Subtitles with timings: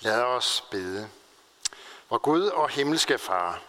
[0.00, 1.08] Lad os bede.
[2.10, 3.62] Vor Gud og himmelske Far,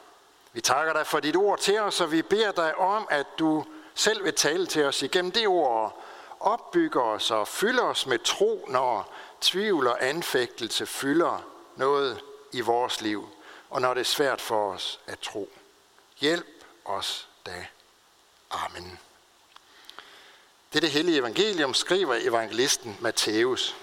[0.54, 3.66] vi takker dig for dit ord til os, og vi beder dig om, at du
[3.96, 6.04] selv vil tale til os igennem det ord,
[6.40, 11.44] opbygger os og fylder os med tro, når tvivl og anfægtelse fylder
[11.76, 12.22] noget
[12.52, 13.30] i vores liv,
[13.70, 15.50] og når det er svært for os at tro.
[16.20, 17.66] Hjælp os da.
[18.52, 19.00] Amen.
[20.74, 23.76] Det er det hellige evangelium, skriver evangelisten Matthæus.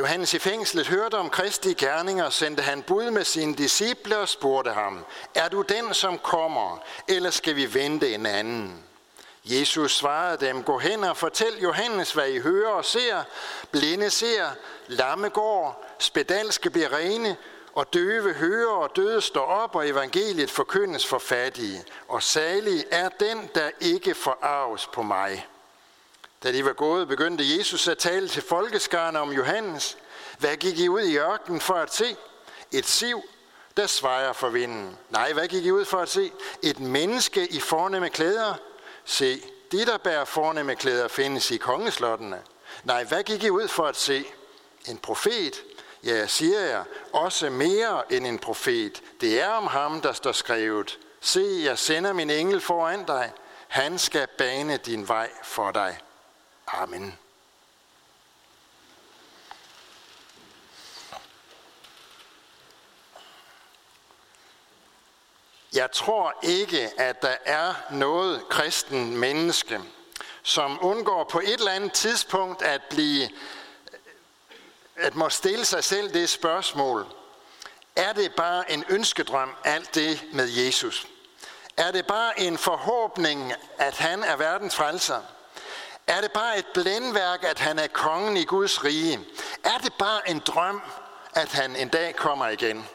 [0.00, 4.70] Johannes i fængslet hørte om Kristi gerninger, sendte han bud med sine disciple og spurgte
[4.70, 5.04] ham,
[5.34, 8.84] er du den, som kommer, eller skal vi vente en anden?
[9.44, 13.22] Jesus svarede dem, gå hen og fortæl Johannes, hvad I hører og ser.
[13.70, 14.46] Blinde ser,
[14.86, 17.36] lamme går, spedalske bliver rene,
[17.74, 21.84] og døve hører og døde står op, og evangeliet forkyndes for fattige.
[22.08, 25.46] Og salig er den, der ikke forarves på mig.
[26.42, 29.96] Da de var gået, begyndte Jesus at tale til folkeskarne om Johannes.
[30.38, 32.16] Hvad gik I ud i ørkenen for at se?
[32.72, 33.22] Et siv,
[33.76, 34.96] der svejer for vinden.
[35.10, 36.32] Nej, hvad gik I ud for at se?
[36.62, 38.54] Et menneske i fornemme klæder.
[39.04, 42.42] Se, de, der bærer fornemme klæder, findes i kongeslottene.
[42.84, 44.24] Nej, hvad gik I ud for at se?
[44.88, 45.62] En profet?
[46.04, 49.02] Ja, jeg siger jeg, også mere end en profet.
[49.20, 50.98] Det er om ham, der står skrevet.
[51.20, 53.32] Se, jeg sender min engel foran dig.
[53.68, 55.98] Han skal bane din vej for dig.
[56.72, 57.18] Amen.
[65.72, 69.80] Jeg tror ikke, at der er noget kristen menneske,
[70.42, 73.28] som undgår på et eller andet tidspunkt at blive
[74.96, 77.06] at må stille sig selv det spørgsmål.
[77.96, 81.06] Er det bare en ønskedrøm, alt det med Jesus?
[81.76, 85.22] Er det bare en forhåbning, at han er verdens frelser?
[86.10, 89.20] Er det bare et blændværk, at han er kongen i Guds rige?
[89.64, 90.82] Er det bare en drøm,
[91.34, 92.88] at han en dag kommer igen?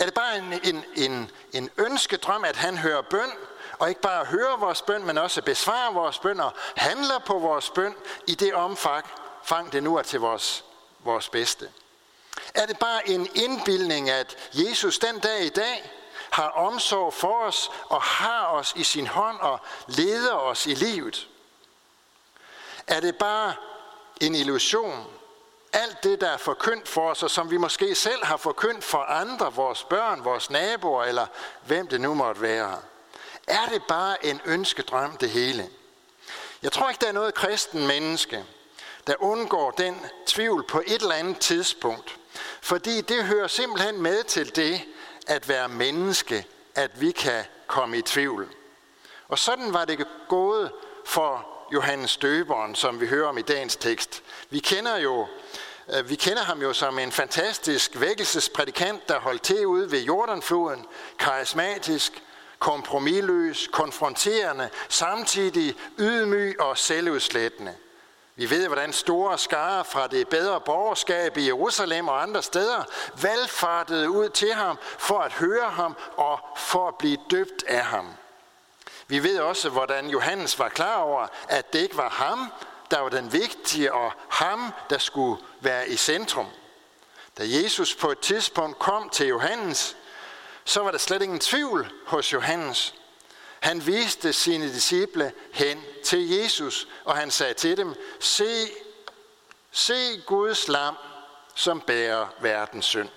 [0.00, 3.30] Er det bare en, en, en, en ønskedrøm, at han hører bøn,
[3.78, 7.70] og ikke bare hører vores bøn, men også besvarer vores bøn og handler på vores
[7.70, 7.94] bøn
[8.26, 9.06] i det omfang,
[9.44, 10.64] fang det nu er til vores,
[10.98, 11.68] vores bedste?
[12.54, 15.92] Er det bare en indbildning, at Jesus den dag i dag
[16.30, 21.28] har omsorg for os og har os i sin hånd og leder os i livet?
[22.92, 23.54] Er det bare
[24.20, 25.06] en illusion?
[25.72, 28.98] Alt det, der er forkyndt for os, og som vi måske selv har forkyndt for
[28.98, 31.26] andre, vores børn, vores naboer, eller
[31.66, 32.78] hvem det nu måtte være.
[33.46, 35.68] Er det bare en ønskedrøm, det hele?
[36.62, 38.44] Jeg tror ikke, der er noget kristen menneske,
[39.06, 42.18] der undgår den tvivl på et eller andet tidspunkt.
[42.60, 44.80] Fordi det hører simpelthen med til det
[45.26, 48.54] at være menneske, at vi kan komme i tvivl.
[49.28, 50.72] Og sådan var det gået
[51.04, 54.22] for Johannes Døberen, som vi hører om i dagens tekst.
[54.50, 55.26] Vi kender jo
[55.94, 60.86] øh, vi kender ham jo som en fantastisk vækkelsesprædikant, der holdt til ude ved Jordanfloden,
[61.18, 62.22] karismatisk,
[62.58, 67.74] kompromilløs, konfronterende, samtidig ydmyg og selvudslættende.
[68.36, 72.84] Vi ved, hvordan store skare fra det bedre borgerskab i Jerusalem og andre steder
[73.22, 78.06] valgfartede ud til ham for at høre ham og for at blive døbt af ham.
[79.12, 82.52] Vi ved også, hvordan Johannes var klar over, at det ikke var ham,
[82.90, 86.46] der var den vigtige, og ham, der skulle være i centrum.
[87.38, 89.96] Da Jesus på et tidspunkt kom til Johannes,
[90.64, 92.94] så var der slet ingen tvivl hos Johannes.
[93.60, 98.70] Han viste sine disciple hen til Jesus, og han sagde til dem, se,
[99.70, 100.96] se Guds lam,
[101.54, 103.08] som bærer verdens synd.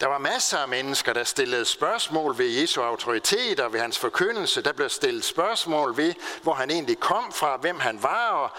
[0.00, 4.62] Der var masser af mennesker, der stillede spørgsmål ved Jesu autoritet og ved hans forkyndelse.
[4.62, 8.50] Der blev stillet spørgsmål ved, hvor han egentlig kom fra, hvem han var, og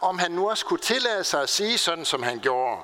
[0.00, 2.82] om han nu også kunne tillade sig at sige sådan, som han gjorde.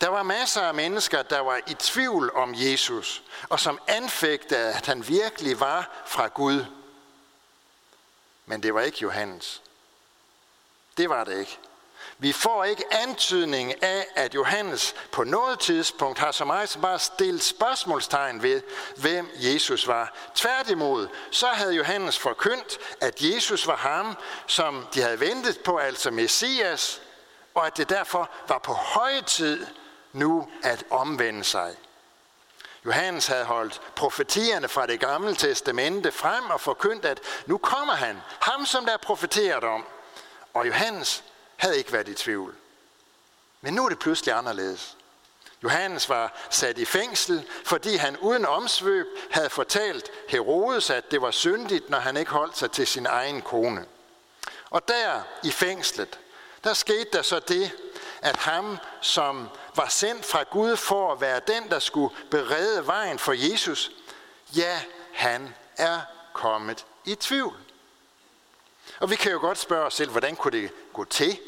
[0.00, 4.86] Der var masser af mennesker, der var i tvivl om Jesus, og som anfægtede, at
[4.86, 6.64] han virkelig var fra Gud.
[8.46, 9.62] Men det var ikke Johannes.
[10.96, 11.58] Det var det ikke.
[12.18, 16.98] Vi får ikke antydning af, at Johannes på noget tidspunkt har så meget som bare
[16.98, 18.62] stillet spørgsmålstegn ved,
[18.96, 20.14] hvem Jesus var.
[20.34, 24.16] Tværtimod, så havde Johannes forkyndt, at Jesus var ham,
[24.46, 27.00] som de havde ventet på, altså Messias,
[27.54, 29.66] og at det derfor var på høje tid
[30.12, 31.76] nu at omvende sig.
[32.84, 38.20] Johannes havde holdt profetierne fra det gamle testamente frem og forkyndt, at nu kommer han,
[38.40, 39.84] ham som der er profeteret om.
[40.54, 41.24] Og Johannes
[41.56, 42.54] havde ikke været i tvivl.
[43.60, 44.96] Men nu er det pludselig anderledes.
[45.62, 51.30] Johannes var sat i fængsel, fordi han uden omsvøb havde fortalt Herodes, at det var
[51.30, 53.84] syndigt, når han ikke holdt sig til sin egen kone.
[54.70, 56.18] Og der i fængslet,
[56.64, 57.72] der skete der så det,
[58.22, 63.18] at ham, som var sendt fra Gud for at være den, der skulle berede vejen
[63.18, 63.90] for Jesus,
[64.56, 64.80] ja,
[65.12, 66.00] han er
[66.32, 67.65] kommet i tvivl.
[69.00, 71.38] Og vi kan jo godt spørge os selv, hvordan kunne det gå til,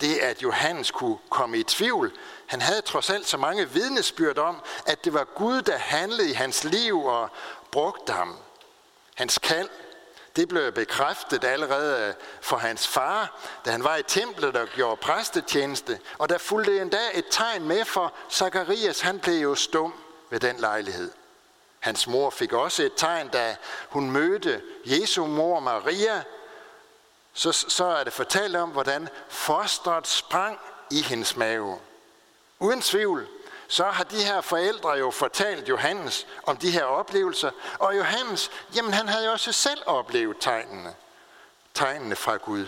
[0.00, 2.12] det at Johannes kunne komme i tvivl.
[2.46, 6.32] Han havde trods alt så mange vidnesbyrd om, at det var Gud, der handlede i
[6.32, 7.28] hans liv og
[7.70, 8.36] brugte ham.
[9.14, 9.68] Hans kald,
[10.36, 16.00] det blev bekræftet allerede for hans far, da han var i templet og gjorde præstetjeneste.
[16.18, 19.94] Og der fulgte endda et tegn med for Zakarias, han blev jo stum
[20.30, 21.12] ved den lejlighed.
[21.80, 23.56] Hans mor fik også et tegn, da
[23.88, 26.22] hun mødte Jesu mor Maria,
[27.32, 30.58] så, så er det fortalt om, hvordan fosteret sprang
[30.90, 31.78] i hendes mave.
[32.58, 33.28] Uden tvivl,
[33.68, 38.92] så har de her forældre jo fortalt Johannes om de her oplevelser, og Johannes, jamen
[38.92, 40.94] han havde jo også selv oplevet tegnene,
[41.74, 42.66] tegnene fra Gud.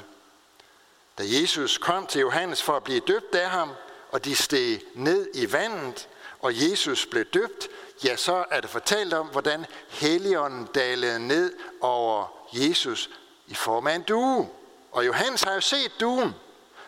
[1.18, 3.72] Da Jesus kom til Johannes for at blive døbt af ham,
[4.12, 6.08] og de steg ned i vandet,
[6.40, 7.68] og Jesus blev døbt,
[8.04, 13.10] ja, så er det fortalt om, hvordan Helligånden dalede ned over Jesus
[13.46, 14.50] i form af en due.
[14.92, 16.34] Og Johannes har jo set duen.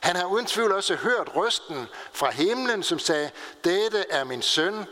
[0.01, 3.31] Han har uden tvivl også hørt røsten fra himlen, som sagde,
[3.65, 4.87] dette er min søn,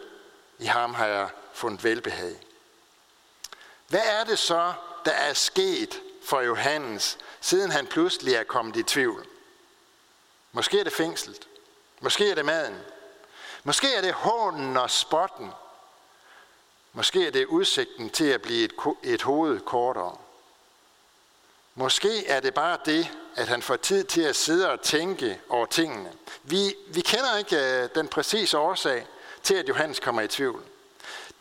[0.59, 2.37] i ham har jeg fundet velbehag.
[3.89, 4.73] Hvad er det så,
[5.05, 9.27] der er sket for Johannes, siden han pludselig er kommet i tvivl?
[10.53, 11.49] Måske er det fængslet.
[12.01, 12.79] Måske er det maden.
[13.65, 15.51] Måske er det hånden og spotten.
[16.93, 18.73] Måske er det udsigten til at blive et,
[19.03, 20.17] et hoved kortere.
[21.75, 25.67] Måske er det bare det, at han får tid til at sidde og tænke over
[25.67, 26.13] tingene.
[26.43, 29.07] Vi, vi kender ikke øh, den præcise årsag
[29.43, 30.63] til, at Johannes kommer i tvivl.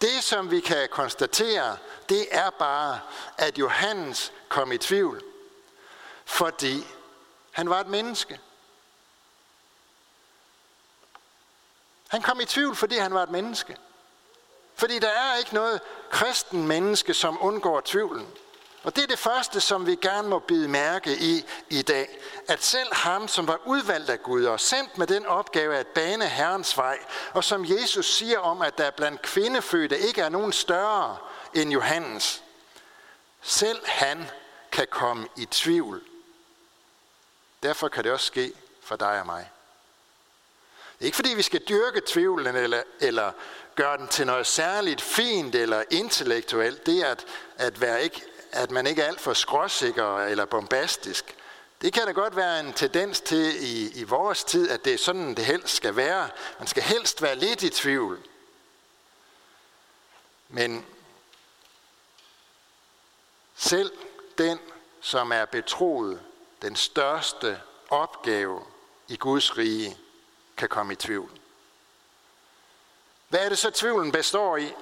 [0.01, 1.77] Det, som vi kan konstatere,
[2.09, 2.99] det er bare,
[3.37, 5.23] at Johannes kom i tvivl,
[6.25, 6.87] fordi
[7.51, 8.39] han var et menneske.
[12.07, 13.77] Han kom i tvivl, fordi han var et menneske.
[14.75, 18.27] Fordi der er ikke noget kristen menneske, som undgår tvivlen.
[18.83, 22.19] Og det er det første, som vi gerne må bide mærke i i dag.
[22.47, 26.27] At selv ham, som var udvalgt af Gud og sendt med den opgave at bane
[26.27, 26.97] Herrens vej,
[27.33, 31.17] og som Jesus siger om, at der blandt kvindefødte ikke er nogen større
[31.53, 32.43] end Johannes,
[33.41, 34.29] selv han
[34.71, 36.01] kan komme i tvivl.
[37.63, 39.49] Derfor kan det også ske for dig og mig.
[40.93, 43.31] Det er ikke fordi, vi skal dyrke tvivlen eller, eller
[43.75, 46.85] gøre den til noget særligt fint eller intellektuelt.
[46.85, 47.25] Det er at,
[47.57, 48.21] at være ikke
[48.53, 51.35] at man ikke er alt for skråsikker eller bombastisk.
[51.81, 54.97] Det kan da godt være en tendens til i, i vores tid, at det er
[54.97, 56.29] sådan, det helst skal være.
[56.59, 58.19] Man skal helst være lidt i tvivl.
[60.49, 60.85] Men
[63.55, 63.91] selv
[64.37, 64.59] den,
[65.01, 66.21] som er betroet
[66.61, 68.63] den største opgave
[69.07, 69.97] i Guds rige,
[70.57, 71.31] kan komme i tvivl.
[73.29, 74.73] Hvad er det så, tvivlen består i?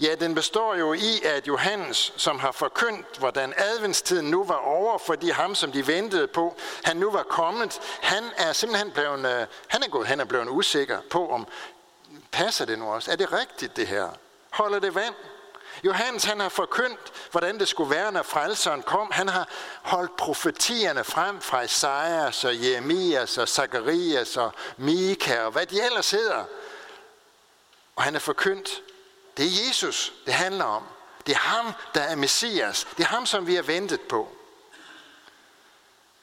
[0.00, 4.98] Ja, den består jo i, at Johannes, som har forkyndt, hvordan adventstiden nu var over,
[4.98, 9.46] fordi ham, som de ventede på, han nu var kommet, han er simpelthen blevet, øh,
[9.68, 11.46] han er gået hen og blevet usikker på, om
[12.32, 13.10] passer det nu også?
[13.10, 14.08] Er det rigtigt det her?
[14.50, 15.14] Holder det vand?
[15.84, 19.08] Johannes han har forkyndt, hvordan det skulle være, når frelseren kom.
[19.10, 19.48] Han har
[19.82, 26.10] holdt profetierne frem fra Isaias og Jeremias og Zacharias og Mika og hvad de ellers
[26.10, 26.44] hedder.
[27.96, 28.82] Og han har forkyndt,
[29.36, 30.84] det er Jesus, det handler om.
[31.26, 32.86] Det er ham, der er Messias.
[32.96, 34.28] Det er ham, som vi har ventet på.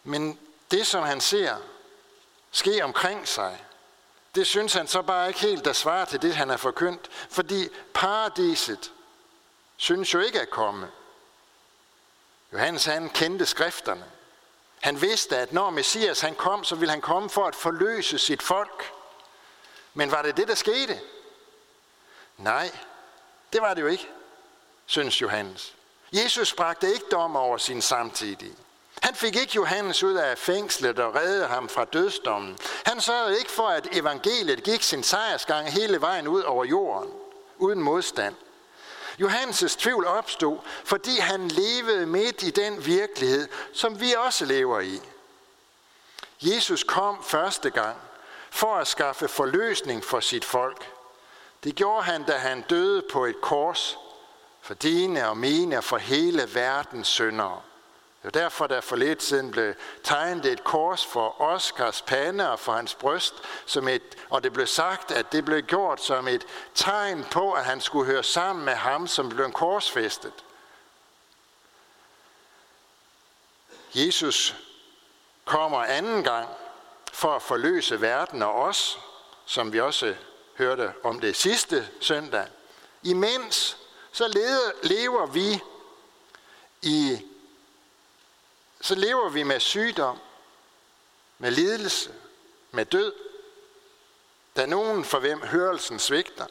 [0.03, 0.39] Men
[0.71, 1.55] det, som han ser
[2.51, 3.63] ske omkring sig,
[4.35, 7.09] det synes han så bare ikke helt, der svarer til det, han har forkyndt.
[7.29, 8.91] Fordi paradiset
[9.77, 10.87] synes jo ikke at komme.
[12.53, 14.05] Johannes han kendte skrifterne.
[14.79, 18.41] Han vidste, at når Messias han kom, så ville han komme for at forløse sit
[18.41, 18.93] folk.
[19.93, 20.99] Men var det det, der skete?
[22.37, 22.71] Nej,
[23.57, 24.09] det var det jo ikke,
[24.85, 25.73] synes Johannes.
[26.13, 28.55] Jesus bragte ikke dom over sin samtidige.
[29.01, 32.57] Han fik ikke Johannes ud af fængslet og redde ham fra dødsdommen.
[32.85, 37.11] Han sørgede ikke for, at evangeliet gik sin sejrsgang hele vejen ud over jorden,
[37.57, 38.35] uden modstand.
[39.21, 45.01] Johannes' tvivl opstod, fordi han levede midt i den virkelighed, som vi også lever i.
[46.41, 47.97] Jesus kom første gang
[48.49, 50.96] for at skaffe forløsning for sit folk.
[51.63, 53.97] Det gjorde han, da han døde på et kors
[54.61, 57.61] for dine og mine og for hele verdens syndere.
[58.23, 59.73] Det var derfor, der for lidt siden blev
[60.03, 63.33] tegnet et kors for Oscars pande og for hans bryst,
[63.65, 66.45] som et, og det blev sagt, at det blev gjort som et
[66.75, 70.33] tegn på, at han skulle høre sammen med ham, som blev korsfæstet.
[73.95, 74.55] Jesus
[75.45, 76.49] kommer anden gang
[77.13, 78.99] for at forløse verden og os,
[79.45, 80.15] som vi også
[80.57, 82.47] hørte om det sidste søndag.
[83.03, 83.77] Imens
[84.11, 84.27] så
[84.83, 85.59] lever vi
[86.81, 87.25] i
[88.81, 90.19] så lever vi med sygdom,
[91.37, 92.13] med lidelse,
[92.71, 93.13] med død.
[94.55, 96.45] Der er nogen, for hvem hørelsen svigter.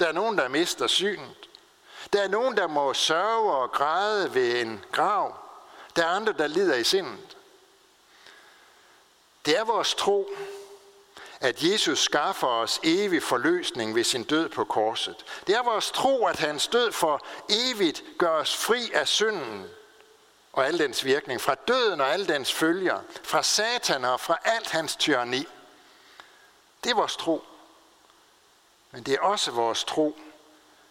[0.00, 1.48] Der er nogen, der mister synet.
[2.12, 5.36] Der er nogen, der må sørge og græde ved en grav.
[5.96, 7.36] Der er andre, der lider i sindet.
[9.46, 10.30] Det er vores tro,
[11.46, 15.24] at Jesus skaffer os evig forløsning ved sin død på korset.
[15.46, 19.66] Det er vores tro, at hans død for evigt gør os fri af synden
[20.52, 24.70] og al dens virkning, fra døden og al dens følger, fra satan og fra alt
[24.70, 25.46] hans tyranni.
[26.84, 27.44] Det er vores tro.
[28.90, 30.18] Men det er også vores tro,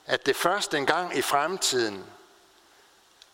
[0.06, 2.06] at det først en gang i fremtiden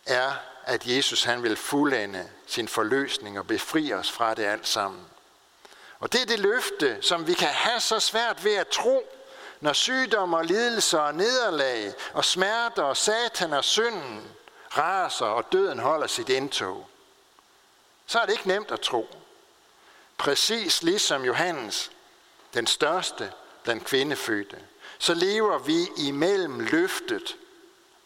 [0.05, 0.31] er,
[0.63, 5.10] at Jesus han vil fuldende sin forløsning og befri os fra det alt sammen.
[6.01, 9.09] Og det er det løfte, som vi kan have så svært ved at tro,
[9.59, 14.31] når sygdom og lidelser og nederlag og smerter og satan og synden
[14.77, 16.87] raser og døden holder sit indtog.
[18.05, 19.15] Så er det ikke nemt at tro.
[20.17, 21.91] Præcis ligesom Johannes,
[22.53, 24.59] den største blandt kvindefødte,
[24.99, 27.37] så lever vi imellem løftet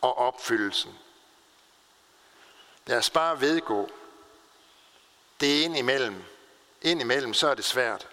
[0.01, 0.99] og opfyldelsen.
[2.85, 3.89] Lad os bare vedgå,
[5.39, 6.23] det er imellem
[6.85, 8.07] Indimellem så er det svært.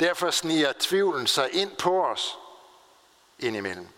[0.00, 2.38] Derfor sniger tvivlen sig ind på os
[3.38, 3.88] indimellem.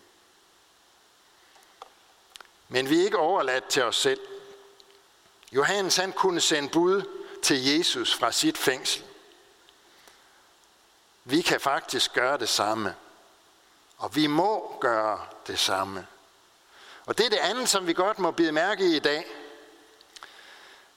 [2.67, 4.19] Men vi er ikke overladt til os selv.
[5.51, 7.03] Johannes han kunne sende bud
[7.43, 9.03] til Jesus fra sit fængsel.
[11.23, 12.95] Vi kan faktisk gøre det samme.
[13.97, 16.07] Og vi må gøre det samme.
[17.05, 19.25] Og det er det andet, som vi godt må bide mærke i i dag–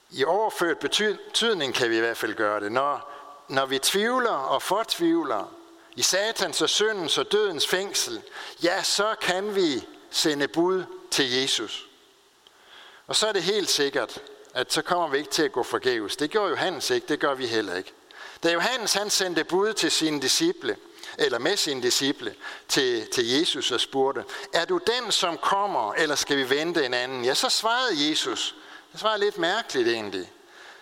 [0.09, 2.71] i overført betydning kan vi i hvert fald gøre det.
[2.71, 3.13] Når,
[3.47, 5.53] når vi tvivler og fortvivler
[5.95, 8.21] i satans og syndens og dødens fængsel,
[8.63, 11.87] ja, så kan vi sende bud til Jesus.
[13.07, 14.21] Og så er det helt sikkert,
[14.53, 16.15] at så kommer vi ikke til at gå forgæves.
[16.15, 17.93] Det gjorde Johannes ikke, det gør vi heller ikke.
[18.43, 20.77] Da Johannes han sendte bud til sine disciple,
[21.17, 22.35] eller med sine disciple,
[22.67, 24.23] til, til Jesus og spurgte,
[24.53, 27.25] er du den, som kommer, eller skal vi vente en anden?
[27.25, 28.55] Ja, så svarede Jesus,
[28.97, 30.31] det svarede lidt mærkeligt egentlig,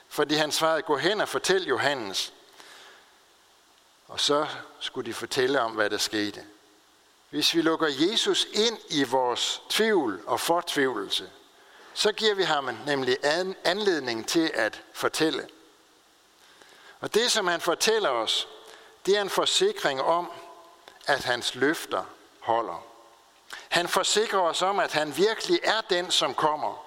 [0.08, 2.34] fordi han svarede, gå hen og fortæl Johannes.
[4.08, 4.48] Og så
[4.80, 6.44] skulle de fortælle om, hvad der skete.
[7.30, 11.30] Hvis vi lukker Jesus ind i vores tvivl og fortvivlelse,
[11.94, 13.18] så giver vi ham nemlig
[13.64, 15.48] anledning til at fortælle.
[17.00, 18.48] Og det, som han fortæller os,
[19.06, 20.32] det er en forsikring om,
[21.08, 22.04] at hans løfter
[22.40, 22.86] holder.
[23.70, 26.86] Han forsikrer os om, at han virkelig er den, som kommer.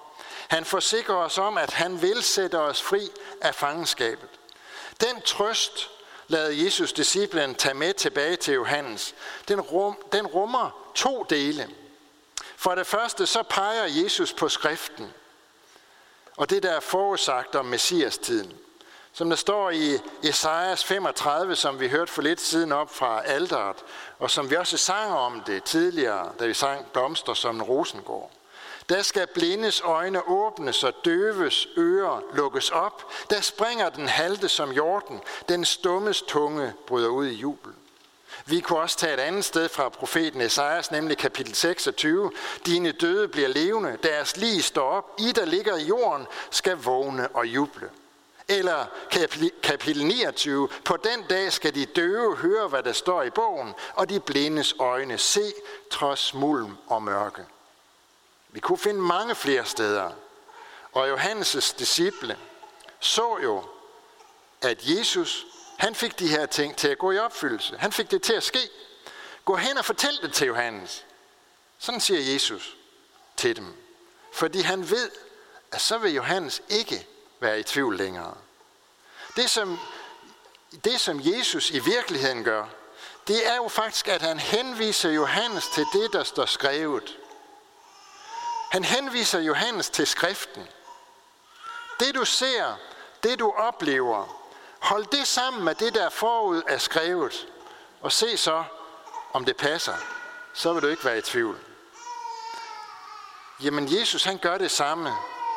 [0.49, 3.09] Han forsikrer os om, at han vil sætte os fri
[3.41, 4.29] af fangenskabet.
[5.01, 5.89] Den trøst
[6.27, 9.15] lader Jesus disciplen tage med tilbage til Johannes.
[9.47, 11.69] Den, rum, den rummer to dele.
[12.55, 15.13] For det første så peger Jesus på skriften,
[16.37, 18.53] og det der er forudsagt om Messias-tiden.
[19.13, 23.77] Som der står i Esajas 35, som vi hørte for lidt siden op fra alderet,
[24.19, 28.31] og som vi også sang om det tidligere, da vi sang Blomster som en rosengård.
[28.89, 33.11] Der skal blindes øjne åbnes og døves ører lukkes op.
[33.29, 35.19] Der springer den halte som jorden.
[35.49, 37.73] Den stummes tunge bryder ud i jubel.
[38.45, 42.31] Vi kunne også tage et andet sted fra profeten Esajas, nemlig kapitel 26.
[42.65, 45.11] Dine døde bliver levende, deres lig står op.
[45.19, 47.89] I, der ligger i jorden, skal vågne og juble.
[48.47, 48.85] Eller
[49.63, 50.69] kapitel 29.
[50.85, 54.75] På den dag skal de døve høre, hvad der står i bogen, og de blindes
[54.79, 55.53] øjne se,
[55.91, 57.45] trods mulm og mørke.
[58.49, 60.11] Vi kunne finde mange flere steder.
[60.91, 62.37] Og Johannes' disciple
[62.99, 63.63] så jo,
[64.61, 65.45] at Jesus,
[65.77, 67.77] han fik de her ting til at gå i opfyldelse.
[67.77, 68.69] Han fik det til at ske.
[69.45, 71.05] Gå hen og fortæl det til Johannes.
[71.79, 72.77] Sådan siger Jesus
[73.37, 73.75] til dem.
[74.31, 75.11] Fordi han ved,
[75.71, 77.07] at så vil Johannes ikke
[77.39, 78.35] være i tvivl længere.
[79.35, 79.79] Det som,
[80.83, 82.65] det som Jesus i virkeligheden gør,
[83.27, 87.17] det er jo faktisk, at han henviser Johannes til det, der står skrevet.
[88.69, 90.67] Han henviser Johannes til skriften.
[91.99, 92.75] Det du ser,
[93.23, 94.39] det du oplever,
[94.79, 97.47] hold det sammen med det, der forud er skrevet,
[98.01, 98.63] og se så,
[99.33, 99.95] om det passer.
[100.53, 101.59] Så vil du ikke være i tvivl.
[103.63, 105.13] Jamen Jesus, han gør det samme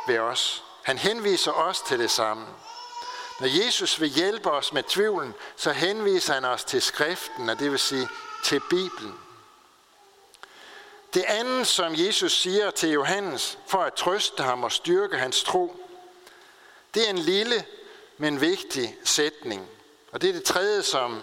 [0.07, 0.65] ved os.
[0.85, 2.47] Han henviser os til det samme.
[3.41, 7.71] Når Jesus vil hjælpe os med tvivlen, så henviser han os til skriften, og det
[7.71, 8.09] vil sige
[8.45, 9.22] til Bibelen.
[11.15, 15.77] Det andet, som Jesus siger til Johannes, for at trøste ham og styrke hans tro,
[16.95, 17.65] det er en lille,
[18.19, 19.69] men vigtig sætning.
[20.13, 21.23] Og det er det tredje som,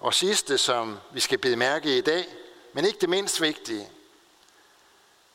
[0.00, 2.34] og sidste, som vi skal bede mærke i dag,
[2.72, 3.90] men ikke det mindst vigtige.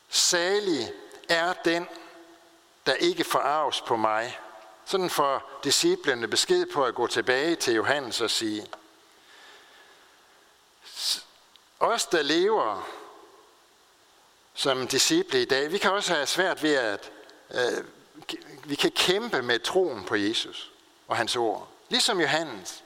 [0.10, 0.94] Salig
[1.30, 1.88] er den,
[2.86, 4.39] der ikke forarves på mig.
[4.86, 8.68] Sådan får disciplene besked på at gå tilbage til Johannes og sige,
[11.80, 12.88] os, der lever
[14.58, 17.12] som disciple i dag, vi kan også have svært ved at
[17.52, 17.84] øh,
[18.64, 20.72] vi kan kæmpe med troen på Jesus
[21.08, 21.68] og hans ord.
[21.90, 22.84] Ligesom Johannes.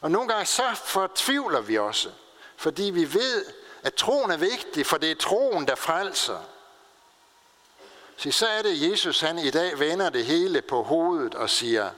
[0.00, 2.10] Og nogle gange så fortvivler vi også,
[2.56, 3.44] fordi vi ved,
[3.82, 6.38] at troen er vigtig, for det er troen, der frelser.
[8.16, 11.90] Så så er det, Jesus han i dag vender det hele på hovedet og siger,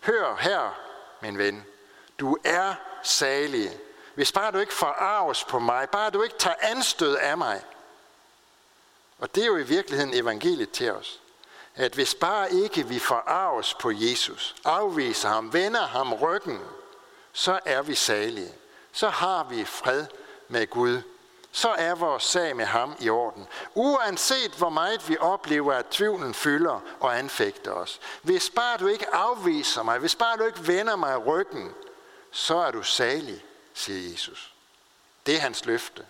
[0.00, 0.78] hør her,
[1.20, 1.64] min ven,
[2.18, 3.78] du er salig.
[4.14, 7.62] Hvis bare du ikke forarves på mig, bare du ikke tager anstød af mig.
[9.24, 11.20] Og det er jo i virkeligheden evangeliet til os.
[11.74, 16.60] At hvis bare ikke vi forarves på Jesus, afviser ham, vender ham ryggen,
[17.32, 18.54] så er vi salige.
[18.92, 20.06] Så har vi fred
[20.48, 21.02] med Gud
[21.52, 23.46] så er vores sag med ham i orden.
[23.74, 28.00] Uanset hvor meget vi oplever, at tvivlen fylder og anfægter os.
[28.22, 31.74] Hvis bare du ikke afviser mig, hvis bare du ikke vender mig ryggen,
[32.30, 34.54] så er du salig, siger Jesus.
[35.26, 36.06] Det er hans løfte,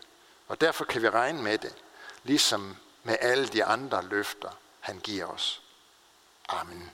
[0.49, 1.75] og derfor kan vi regne med det,
[2.23, 5.63] ligesom med alle de andre løfter, han giver os.
[6.49, 6.91] Amen.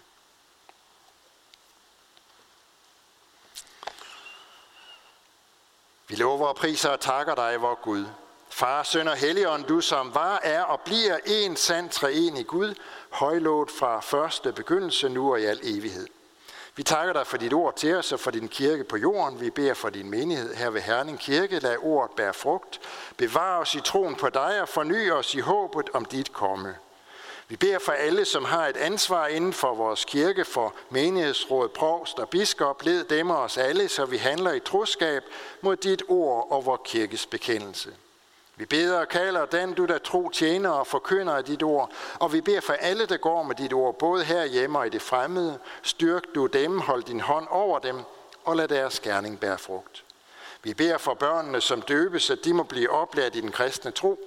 [6.09, 8.07] Vi lover og priser og takker dig, vor Gud,
[8.51, 11.91] Far, søn og helligånd, du som var, er og bliver en sand
[12.39, 12.75] i Gud,
[13.11, 16.07] højlået fra første begyndelse, nu og i al evighed.
[16.77, 19.41] Vi takker dig for dit ord til os og for din kirke på jorden.
[19.41, 21.59] Vi beder for din menighed her ved Herning Kirke.
[21.59, 22.81] Lad ordet bære frugt.
[23.17, 26.75] Bevar os i troen på dig og forny os i håbet om dit komme.
[27.49, 32.19] Vi beder for alle, som har et ansvar inden for vores kirke, for menighedsråd, provst
[32.19, 32.85] og biskop.
[32.85, 35.25] Led dem og os alle, så vi handler i troskab
[35.61, 37.91] mod dit ord og vor kirkes bekendelse.
[38.61, 42.33] Vi beder og kalder den, du der tro tjener og forkynder af dit ord, og
[42.33, 45.03] vi beder for alle, der går med dit ord, både her hjemme og i det
[45.03, 45.59] fremmede.
[45.83, 48.01] Styrk du dem, hold din hånd over dem,
[48.45, 50.05] og lad deres gerning bære frugt.
[50.63, 54.21] Vi beder for børnene, som døbes, at de må blive oplært i den kristne tro.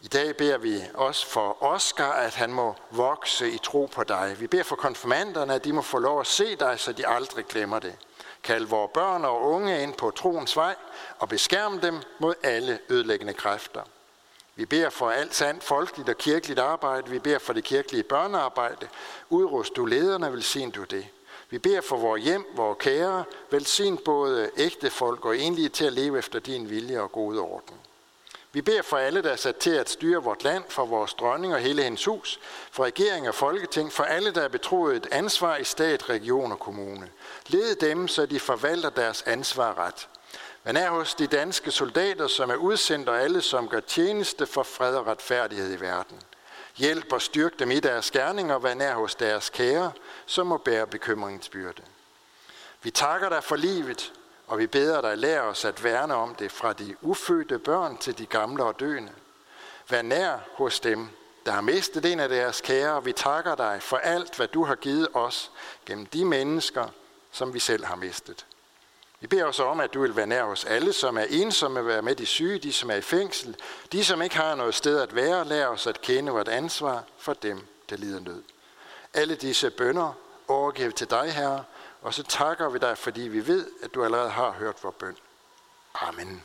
[0.00, 4.36] I dag beder vi også for Oscar, at han må vokse i tro på dig.
[4.38, 7.46] Vi beder for konfirmanderne, at de må få lov at se dig, så de aldrig
[7.46, 7.96] glemmer det.
[8.42, 10.74] Kald vores børn og unge ind på troens vej
[11.18, 13.82] og beskærm dem mod alle ødelæggende kræfter.
[14.56, 17.10] Vi beder for alt sandt folkeligt og kirkeligt arbejde.
[17.10, 18.88] Vi beder for det kirkelige børnearbejde.
[19.30, 21.06] Udrust du lederne, velsign du det.
[21.50, 25.92] Vi beder for vores hjem, vores kære, velsign både ægte folk og enlige til at
[25.92, 27.76] leve efter din vilje og gode orden.
[28.52, 31.54] Vi beder for alle, der er sat til at styre vort land, for vores dronning
[31.54, 35.56] og hele hendes hus, for regering og folketing, for alle, der er betroet et ansvar
[35.56, 37.08] i stat, region og kommune.
[37.46, 40.08] Led dem, så de forvalter deres ansvar ret.
[40.64, 44.62] Men er hos de danske soldater, som er udsendt, og alle, som gør tjeneste for
[44.62, 46.20] fred og retfærdighed i verden.
[46.76, 49.92] Hjælp og styrk dem i deres gerninger, hvad nær hos deres kære,
[50.26, 51.82] som må bære bekymringens byrde.
[52.82, 54.12] Vi takker dig for livet,
[54.50, 58.18] og vi beder dig, lær os at værne om det fra de ufødte børn til
[58.18, 59.12] de gamle og døende.
[59.88, 61.08] Vær nær hos dem,
[61.46, 64.74] der har mistet en af deres kære, vi takker dig for alt, hvad du har
[64.74, 65.50] givet os
[65.86, 66.86] gennem de mennesker,
[67.30, 68.46] som vi selv har mistet.
[69.20, 72.02] Vi beder os om, at du vil være nær hos alle, som er ensomme, være
[72.02, 73.56] med de syge, de som er i fængsel,
[73.92, 77.32] de som ikke har noget sted at være, lær os at kende vort ansvar for
[77.32, 78.42] dem, der lider nød.
[79.14, 80.12] Alle disse bønder
[80.48, 81.64] overgiver til dig, Herre,
[82.02, 85.16] og så takker vi dig, fordi vi ved, at du allerede har hørt vores bøn.
[85.94, 86.42] Amen.